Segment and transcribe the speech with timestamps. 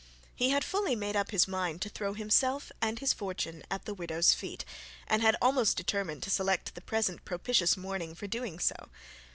[0.33, 3.93] He had fully made up his mind to throw himself and his fortune at the
[3.93, 4.65] widow's feet,
[5.05, 8.89] and had almost determined to select the present propitious morning for doing so.